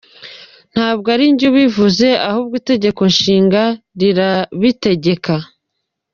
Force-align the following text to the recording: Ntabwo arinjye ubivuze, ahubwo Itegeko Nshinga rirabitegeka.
Ntabwo 0.73 1.07
arinjye 1.15 1.45
ubivuze, 1.51 2.07
ahubwo 2.29 2.53
Itegeko 2.61 3.01
Nshinga 3.13 3.61
rirabitegeka. 3.99 5.35